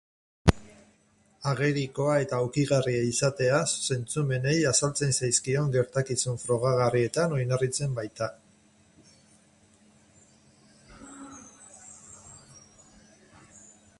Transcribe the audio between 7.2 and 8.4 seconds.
oinarritzen baita.